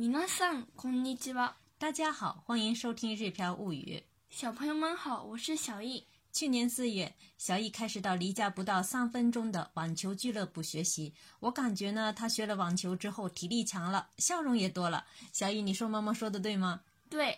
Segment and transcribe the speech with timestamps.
[0.00, 1.54] 米诺桑，ん尼基は。
[1.76, 3.96] 大家好，欢迎收听《日飘物语》。
[4.30, 6.06] 小朋友们好，我是小易。
[6.32, 11.12] 去年四月，小易开始到离家不到三分钟的网球俱乐部学习。
[11.40, 15.04] 我感觉呢，他学了网球之后，体力强了，笑容也多了。
[15.32, 16.80] 小易，你说妈妈说的对吗？
[17.10, 17.36] 对，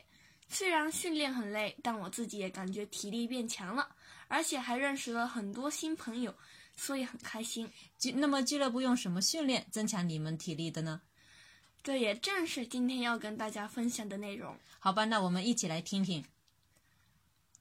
[0.50, 3.88] 虽然训练很累，但我自己也感觉体力变强了，
[4.28, 6.34] 而且还认识了很多新朋友，
[6.76, 7.66] 所以很开心。
[7.98, 11.00] 俱那么俱乐部用什么训练增强你们体力的呢？
[11.82, 14.54] 这也正是今天要跟大家分享的内容。
[14.78, 16.24] 好吧，那我们一起来听听。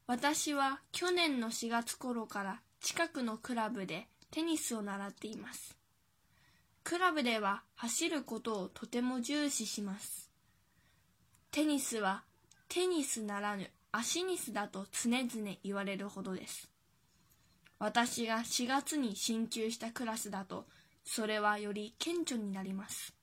[0.09, 5.75] 私は去年の4月頃から近くのクラブでテニスを習っています。
[6.83, 10.29] クラブでは走ることをとても重視します。
[11.51, 12.23] テニスは
[12.67, 16.69] テニスならぬアシニスだと常々言われるほどです。
[17.77, 20.65] 私が4月に進級したクラスだと
[21.05, 23.13] それはより顕著になります。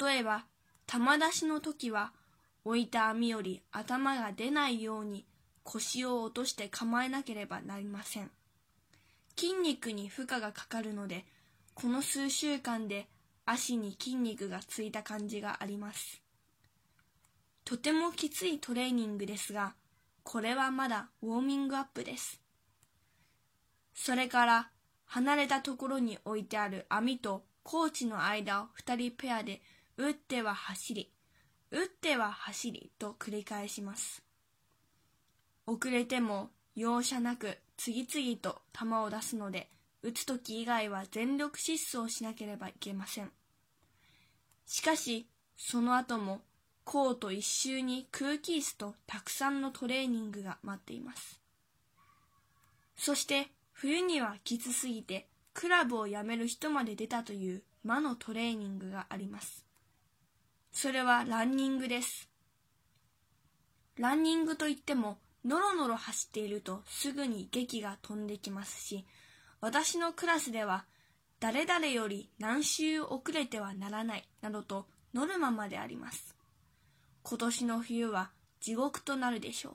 [0.00, 0.44] 例えば、
[0.86, 2.12] 玉出しの時は、
[2.64, 5.24] 置いた網より頭が出ないように
[5.64, 8.30] 腰を落として構えなければなりません。
[9.38, 11.24] 筋肉に負荷がかかるので、
[11.74, 13.08] この数週間で
[13.46, 16.20] 足に筋肉がついた感じがあります。
[17.64, 19.74] とてもきついトレーニングですが、
[20.22, 22.40] これはまだウォーミングアップです。
[23.94, 24.68] それから、
[25.06, 29.60] 離れたところに置いてある網とコーチの間を2人ペアで
[29.96, 31.10] 打っては走り
[31.70, 34.22] 打っては走りと繰り返します
[35.66, 39.68] 遅れても容赦なく次々と球を出すので
[40.02, 43.30] 打つ時以外は全力疾走しなければいけません
[44.66, 46.40] しかしその後も
[46.84, 51.40] コート一周に空気椅子とたくさんのトレーニングが待っています
[52.96, 55.26] そして冬にはきつすぎて
[55.60, 59.66] クラブを辞める人まで出たという魔のトレーニングがあります。
[60.70, 62.28] それはランニングです。
[63.96, 69.04] ランニングといっても、ノロノロ走っているとすぐに劇が飛んできますし、
[69.60, 70.84] 私のクラスでは、
[71.40, 76.36] 誰々より何周遅れてはならないなどとノルマまであります。
[77.24, 78.30] 今年の冬は
[78.60, 79.74] 地獄となるでしょう。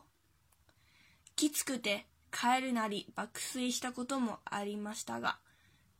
[1.35, 5.39] きつくて帰るなり爆睡したこともありましたが、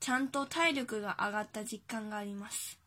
[0.03, 2.77] ちゃんと体力が上がった実感があります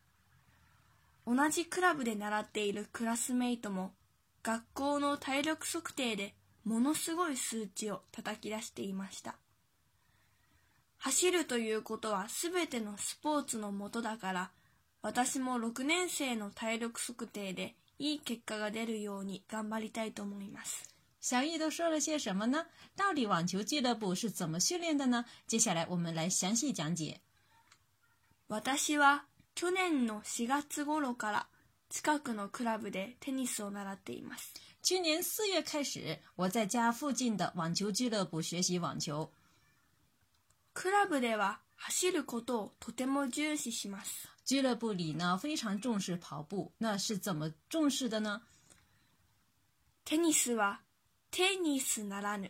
[1.25, 3.91] 同じクラブで習っているクラスメイトも
[4.43, 9.33] 学校の体力測定でものすごい数値を叩き出していました
[10.99, 14.51] 走るということは全てのスポーツのもとだから
[15.01, 20.87] 私も6年生の体力測定でいい結果が出るように頑張りたいと思います
[21.29, 22.67] 小易都说了些什么呢？
[22.95, 25.25] 到底网球俱乐部是怎么训练的呢？
[25.45, 27.19] 接下来我们来详细讲解。
[28.47, 31.45] 私は去年の4月ごから
[31.89, 34.53] 近くのクラブでテニスを習っています。
[34.81, 39.29] 去年四月开始，我在家附近的网球俱乐部学习网球。
[40.73, 44.29] クラブでは走ることをとても重視します。
[44.45, 48.43] 俱乐部里呢非常重视跑步，那是怎么重视的呢？
[50.05, 50.86] テニスは
[51.31, 52.49] tennis ならぬ、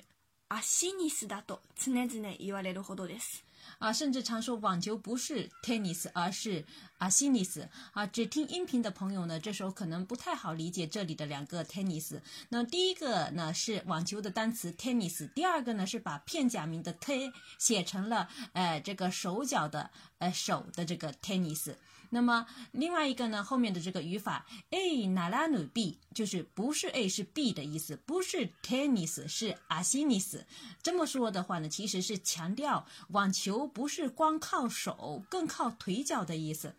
[0.50, 3.44] アシニスだと常々言われるほどです。
[3.80, 6.64] 啊，甚至常说网球不是 tennis，而是
[7.00, 7.68] アシニス。
[7.94, 12.18] 啊，只听音频的朋友呢，这时候可能不太好理解这里的两个 tennis。
[12.50, 19.90] 那第一个呢是网球的单词 tennis，第二个呢是把片假名的テ写成了呃这个手脚的
[20.20, 21.74] 呃手的这个 tennis。
[22.10, 30.46] 那么另外一个呢，后面的这个语法，a 奶拉努 b，就是不是 a 是 b 的意思，不是 tennis 是 a s i n i s
[30.82, 36.76] 这么说的话呢，其实是强调网球不是光靠手，更靠腿脚的意思。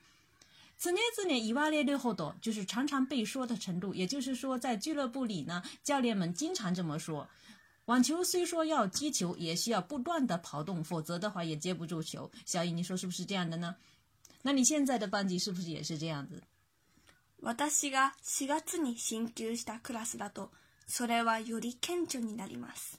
[0.78, 7.28] 此年 n 年 z 瓦列六后多，就是常常被说的程度，也就是说在俱乐部里呢，教练们经常这么说。
[7.86, 12.30] 网球虽说要击球，也需要不断的跑动，否则的话也接不住球。
[12.44, 13.76] 小易，你说是不是这样的呢？
[14.48, 16.42] 那你现在的班级是不是也是这样子？
[17.68, 20.50] 私が四月に進級したクラスだと、
[20.86, 22.98] それはより顕著になります。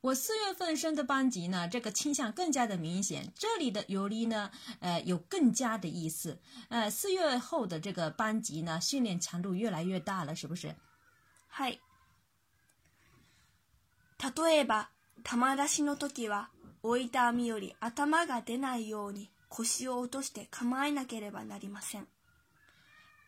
[0.00, 3.32] 我四月份升的班级呢，这个倾向更加的明显。
[3.36, 4.50] 这里的“より”呢，
[4.80, 6.40] 呃，有更加的意思。
[6.68, 10.74] 呃，四月后的这个班级呢，训练强度越来越大了，是不是？
[11.46, 11.78] 嗨。
[14.18, 14.88] 例えば、
[15.22, 16.48] 玉出しの時は、
[16.82, 19.30] 置いた網より頭が出ないように。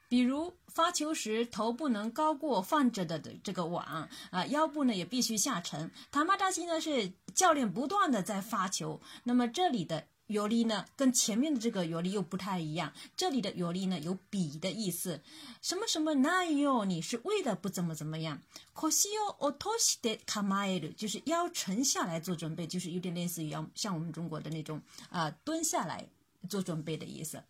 [0.06, 5.90] 比如发球时头不能高过放着的的这个网啊，腰部呢也必须下沉。
[6.12, 15.20] 塔马扎西呢是教练不断的在发球，那么这里的尤里呢跟前面的这个尤里又不太一样，这里的尤里呢有比的意思，
[15.60, 18.40] 什么什么奈哟，你是为了不怎么怎么样。
[18.72, 24.80] 可惜哟，我托西的卡迈尔就是腰沉下来做准备，就是有点类似于像我们中国的那种
[25.10, 26.06] 啊蹲下来。
[26.48, 27.42] 做的意思。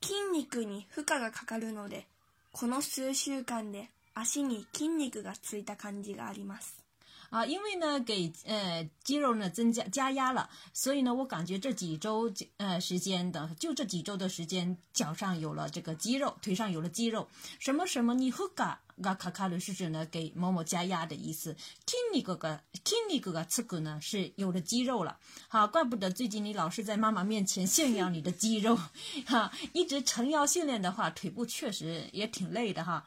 [0.00, 2.06] 筋肉に負荷がかかるので、
[2.52, 6.87] この数週間で足に筋肉がついた感じがあります。
[7.30, 17.28] 啊，因为呢，给呃肌肉呢增加加压了，所以呢，我感觉这几周呃时间的，就这几周的时间，脚上有了这个肌肉，腿上有了肌肉，
[17.58, 18.80] 什么什么你和嘎。
[19.00, 21.54] 嘎卡卡 a 是指呢，给某某加压的意思。
[21.86, 25.18] 听你哥哥，听你哥哥，k i 骨呢是有了肌肉了。
[25.46, 28.76] 好，怪不得最近你老是在妈妈面前炫耀你的肌肉，
[29.26, 33.04] 哈，一直晨腰训练的话，腿部确实也挺累的哈。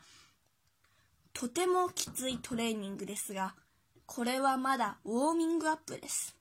[1.34, 3.52] とてもきついトレーニングですが。
[4.14, 6.36] これはまだウォーミングアップです。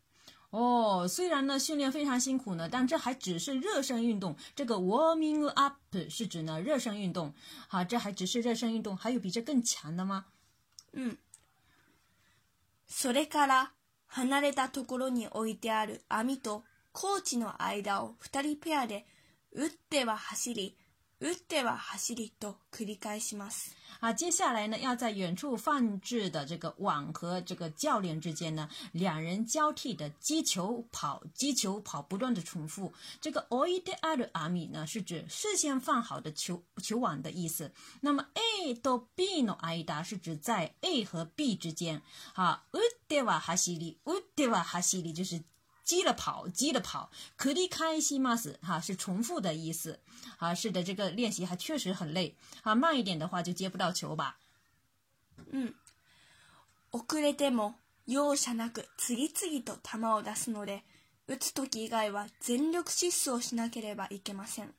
[0.50, 4.36] 哦，虽然呢训练非常辛苦呢，但这还只是热身运动。
[4.56, 5.76] 这个 warming up
[6.10, 7.32] 是指呢热身运动，
[7.68, 10.26] 好，这还只是热身运动，还有比这更强的吗？
[10.94, 11.16] 嗯。
[12.88, 13.70] それから
[14.10, 19.06] 離れたところに置いてある網とコーチの間を2人ペアで
[19.52, 20.76] 打っては走り
[24.00, 32.90] 啊，接下来呢，要在远处放置的这个网和这个教练之间呢，两人交替的击球跑，击球跑，不断的重复。
[33.20, 37.70] 这个オイ r アル m ミ呢，是指事先放好的球球网的意思。
[38.00, 38.24] 那么
[38.64, 42.00] A 到 B のあいだ是指在 A 和 B 之间。
[42.32, 45.42] 好，打っては走り，打っては走り就是。
[45.90, 46.44] 击了跑，
[46.84, 47.10] 跑。
[47.36, 49.98] 繰り返します，哈、是重复的意思。
[50.38, 52.36] 啊，是的，这个练习还确实很累。
[52.62, 54.38] 啊，慢一点的话就接不到球吧。
[55.50, 55.74] 嗯，
[56.92, 57.74] 遅れても
[58.06, 60.84] 容赦なく次々と球を出すので、
[61.26, 64.72] 打つ時以外は全力疾走しなければいけません。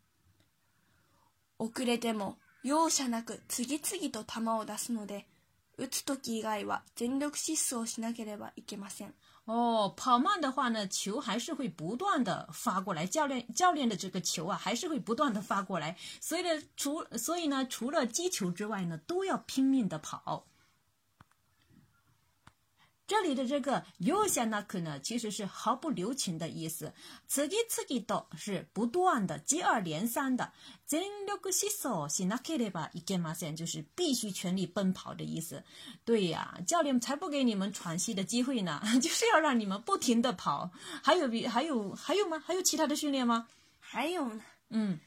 [1.59, 5.25] 遅れても容赦なく次々と球を出すので、
[5.77, 9.13] 打つ時以外は全力疾走しなければいけません。
[9.51, 13.05] 哦，跑慢的话呢，球还是会不断的发过来。
[13.05, 15.97] 教练，教练的这个球啊，还是会不断的发过来。
[16.21, 20.45] 所以呢，除所以呢，除了击球之外呢，都要拼命的跑。
[23.11, 26.93] 这里的这个 y o 那可呢，其实是毫不留情的意思。
[27.27, 30.49] 次级次级道是不断的，接二连三的。
[30.87, 31.69] jinglekusu
[32.07, 33.51] s h i n a k i b i k e m a s e
[33.51, 35.61] 就是必须全力奔跑的意思。
[36.05, 40.71] 对呀，教练才不给你们喘息的机会呢， 就是要让你们不停的跑。
[41.03, 42.39] 还有比还有还有吗？
[42.39, 43.45] 还有其他的训练吗？
[43.81, 44.41] 还有呢。
[44.69, 44.97] 嗯。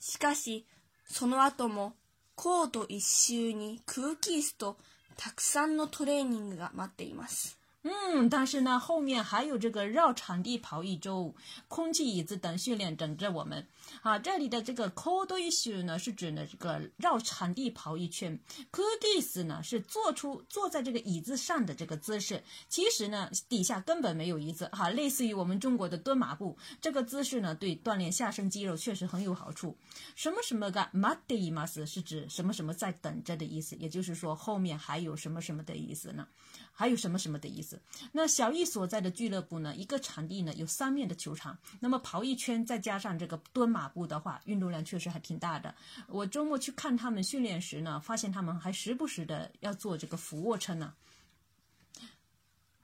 [0.00, 0.64] しかし
[1.06, 1.92] その後も
[2.34, 4.78] コート一周にクッキースト。
[5.16, 7.60] たくさんのトレーニングが待っています。
[7.84, 11.34] 嗯，但是呢，后面还有这个绕场地跑一周、
[11.66, 13.66] 空气椅子等训练等着我们。
[14.02, 22.44] 啊，这里的这个 c o d i s u 呢，是指的这个绕场地跑一圈 c o d i s 呢，是做出坐在这个椅子上的这个姿势。
[22.68, 26.56] 其实呢，底下根本没有椅子，哈，类似于我们中国的蹲马步。
[26.80, 29.76] 这个姿势呢，对锻炼下身肌肉确实很有好处。
[30.14, 36.28] 什么什么个 “matimas” 是指什么什么在等着的意思，也就是说后面还有什么什么的意思呢？
[36.74, 37.80] 还有什么什么的意思？
[38.12, 39.76] 那小易所在的俱乐部呢？
[39.76, 45.74] 一个场地呢有三面的球场，那么跑一圈再加上这个蹲马步的话，运动量确实还挺大的。
[46.08, 50.94] 我周末去看他们训练时呢，发现他们还时不时的要做这个俯卧撑呢。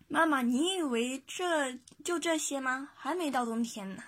[0.07, 2.91] 妈妈，你以为这就这些吗？
[2.95, 4.03] 还没到冬天呢，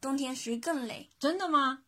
[0.00, 1.08] 冬天谁更累？
[1.18, 1.82] 真的吗？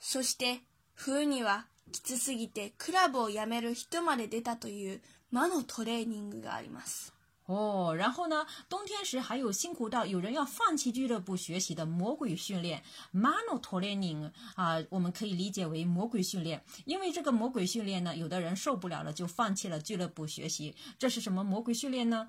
[0.00, 0.62] そして
[0.96, 1.69] 冬には。
[1.90, 7.12] きつすぎてクラブを辞める人まで出たというマノトレーニングがあります。
[7.48, 12.80] 哦，然后呢，冬天时还有辛苦到有人要放弃俱乐部学习的魔鬼训练
[13.12, 16.62] マノトレーニング啊，我们可以理解为魔鬼训练。
[16.84, 20.76] 因为这个魔鬼训练呢，有的人受不了了就放弃了俱乐部学习。
[20.96, 22.28] 这是什么魔鬼训练呢？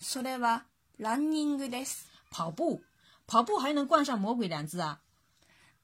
[0.00, 0.62] それは
[0.98, 2.06] ランニングです。
[2.30, 2.82] 跑步，
[3.26, 5.00] 跑步还能冠上魔鬼两字啊？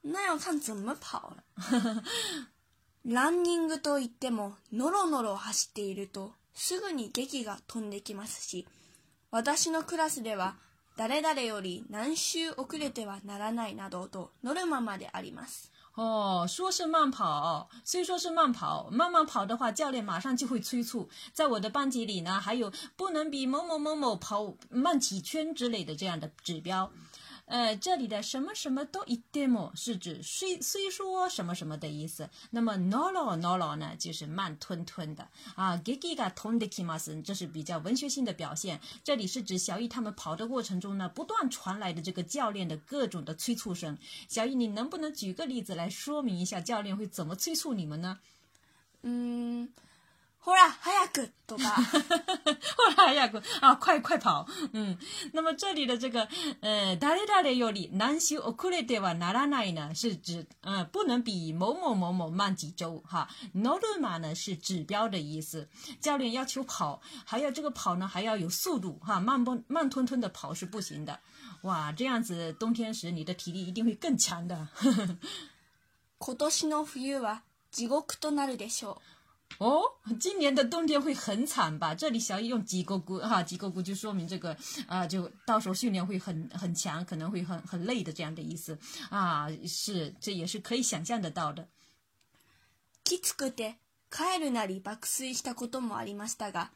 [0.03, 1.45] 那要看怎么跑了。
[3.11, 8.67] ランニングといっても、ノロノロ走っていると、すぐに劇が飛んできますし、
[9.31, 10.57] 私のクラスでは、
[10.99, 15.73] 誰々より何周遅れてはならないなどとノルマまであります。
[15.97, 21.09] 哦，说是慢跑，虽说是慢跑，慢慢跑的话，教练马上就会催促。
[21.33, 26.91] 在我的班级里呢，还有不能比某某某某跑慢几圈之类的这样的指标。
[27.49, 32.29] 呃，这里的什么什么都一 m 么，是指虽虽说什么什么的意思。
[32.51, 35.27] 那么 no lo no lo 呢，就是慢吞吞的
[35.57, 35.75] 啊。
[35.79, 38.79] 给给个痛的鸡毛森，这是比较文学性的表现。
[39.03, 43.97] 这里是指小艺他们跑的过程中呢，不断传来的这个教练的各种的催促声。
[44.29, 48.19] 小艺，你能不能举个例子来说明一下，教练会怎么催促你们呢？
[49.03, 49.73] 嗯。
[50.41, 51.99] ほら早くとか、ほ
[52.97, 54.47] ら早く啊，快快跑！
[54.73, 54.97] 嗯，
[55.33, 56.29] 那么这里的这个，
[56.61, 59.93] 呃，誰誰誰より何週遅れではならない呢？
[59.97, 63.29] 是指，嗯，不能比某某某某慢几周哈。
[63.57, 65.69] ノルマ呢是指标的意思，
[66.01, 71.19] 教练要求跑，还有这个跑呢还要有速度哈，慢不慢吞吞的跑是不行的。
[71.63, 74.69] 哇，这样子冬天时你的体力一定会更强的。
[76.21, 77.41] 今年的冬は
[77.73, 78.99] 地獄となるでしょう。
[79.57, 79.83] 哦，
[80.21, 81.93] 今年的冬天会很惨吧？
[81.93, 88.79] 这里小雨用几个“咕”哈，几个“咕”就说明这个啊，就到时候训练会很很强，可能会很很累的这样的意思
[89.11, 91.67] 啊，是这也是可以想象得到的。
[93.05, 93.77] きつくて
[94.11, 96.71] 帰るなり爆睡したこともありましたが、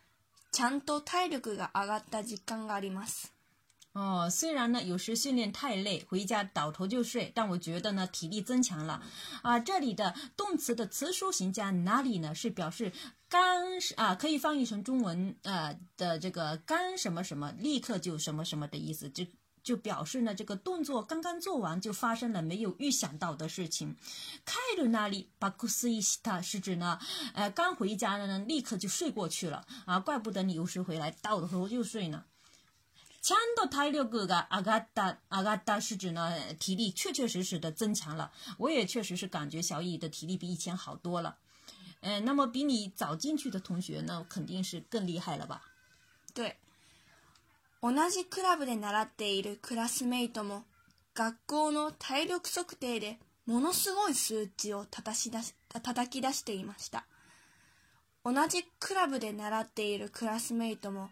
[0.50, 3.31] ちゃんと体力が上がった実感があります。
[3.92, 9.02] 哦，虽然呢，有时训练太累，回家倒头就睡，但我觉得呢，体力增强了。
[9.42, 12.34] 啊，这里的动词的词书形加哪里呢？
[12.34, 12.90] 是表示
[13.28, 13.44] 刚
[13.96, 19.26] 啊，可以翻译成中文呃的这个刚什么什么，立刻就什么什么的意思，就
[19.62, 23.96] 就表示呢这个动作刚刚做完就发生了没有预想到的事情。
[24.46, 26.98] 开鲁那里巴库斯伊西塔是指呢，
[27.34, 32.24] 呃，刚回家的呢，立刻就睡过去了啊，怪不得你有时回来倒头就睡呢。
[33.22, 41.36] ちゃんと体力各个阿嘎达阿嘎达是指呢体力确确实实的增强了，我也确实是感觉小雨的体力比以前好多了。
[42.00, 45.62] 嗯，那么比你早进去的同学，那肯定是更厉害了吧？
[46.34, 46.56] 对。
[47.80, 50.64] 同じクラブで習っているクラスメイトも
[51.14, 54.88] 学校の体力測定でものすごい数値をし、
[55.68, 57.04] 叩き出していました。
[58.24, 61.08] 同じクラブで習っているクラスメイトも。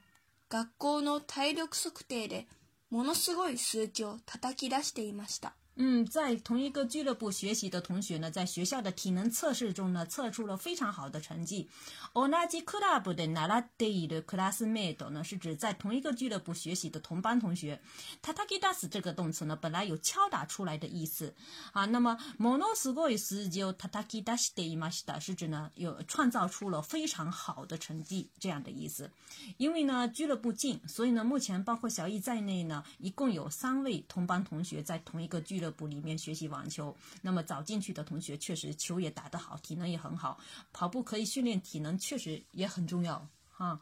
[0.52, 2.48] 学校の体力測定で
[2.90, 5.54] ものすごい数値を叩き出していました。
[5.82, 11.70] 嗯，在同一个俱乐部学习的同学呢，在学校的体能测试中呢，测出了非常好的成绩。
[12.12, 17.80] Onagikudabu 的 n a r e d 的 classmate 呢，是指在同一个俱乐部学习的同班同学。
[18.20, 21.34] t a t a k i d a s 这个动词呢，本来有敲打出来的意思
[21.72, 21.86] 啊。
[21.86, 24.68] 那么 monosugoi s u r t a t a k i d a s d a
[24.68, 29.10] y m a s t 是指呢，有创造出了非常好的成绩这样的意思。
[29.56, 35.69] 因为呢俱乐部近，所以呢，目前包括小易在内呢，一共有三位同班同学在同一个俱乐。
[35.72, 36.96] 部里面学习网球。
[37.22, 40.38] 那么早进去的同学确实球也打得好，体能也很好。
[40.72, 43.80] 跑步可以训练体能，确实也很重要啊。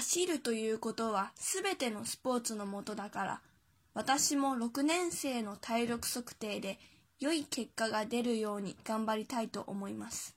[0.00, 3.40] 走るということはすべてのスポーツのもとだから、
[3.92, 6.78] 私も6年生の体力測定で
[7.20, 10.34] 良い結果が出るように頑張りたいと思います。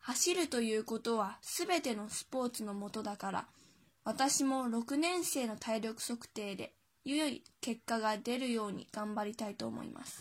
[0.00, 3.46] 走るということはすべてのスポーツのもとだから、
[4.02, 6.74] 私も6年生の体力測定で
[7.06, 7.42] 良い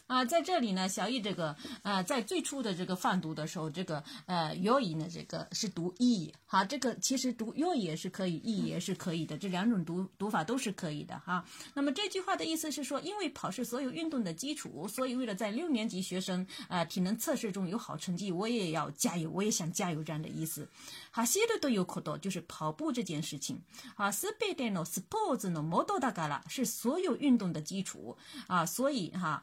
[0.08, 11.44] 啊，在这里呢，小易这个啊，在最初的这个泛读的时候，这个呃 y o u 呢这个是读 e，好，这个其实读 y o 也是可以 e 也是可以的，这两种读读法都是可以的哈。
[11.74, 20.70] 那么这句话的意思是说，因为跑是所有运动的基础，所以为了在六年级学生啊体能测试中有好成绩，我也要加油，我也想加油这样的意思。
[21.12, 23.62] 好 x i 都有口 u 就是跑步这件事情。
[23.96, 28.16] 好，speedino sports no model daga la 是所有运运动的基础
[28.48, 29.42] 啊，所以哈，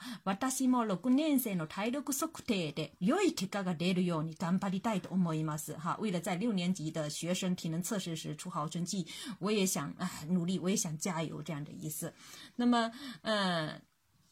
[0.51, 5.75] 私も六年生の体力測定で良い結果が出るように頑張りたいと思います。
[5.77, 9.07] 哈，为了在六年级的学生体能测试时出好成绩，
[9.41, 12.15] 我也想啊努力，我也想加油，这样的意思。
[12.57, 12.91] 那么，
[13.23, 13.81] 嗯。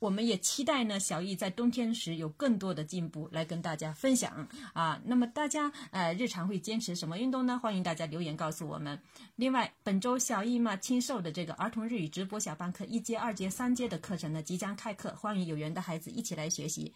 [0.00, 5.00] 我们也期待呢，小易在冬天时有更多的进步来跟大家分享啊。
[5.04, 7.58] 那么大家呃日常会坚持什么运动呢？
[7.60, 9.00] 欢迎大家留言告诉我们。
[9.36, 16.92] 另外，本周小易嘛亲授的这个儿童日语直播小班课一阶、二阶、三阶的课程呢即将开课，欢迎有缘的孩子一起来学习。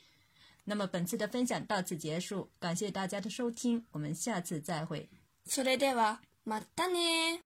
[0.64, 5.09] 那么本次的分享到此结束，感谢大家的收听，我们下次再会。
[5.44, 7.40] それではまたね。